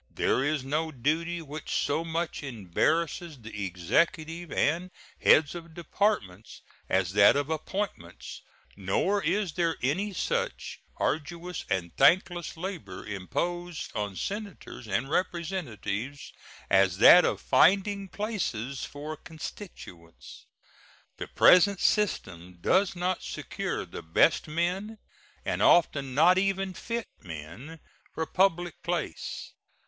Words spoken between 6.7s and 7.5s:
as that